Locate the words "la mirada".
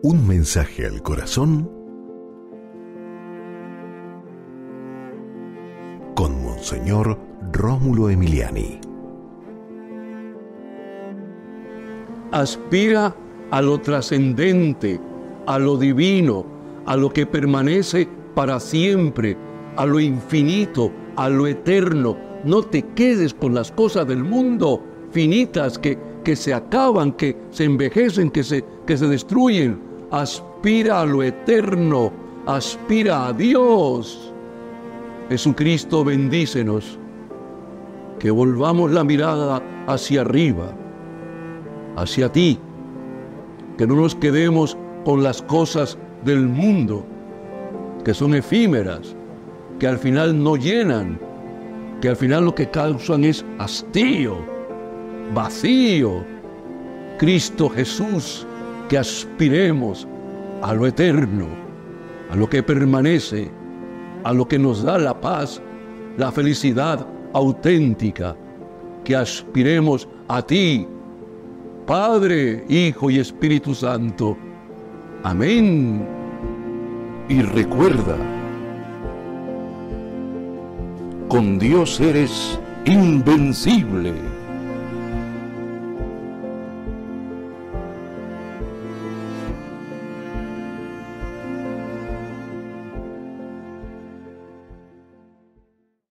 38.90-39.62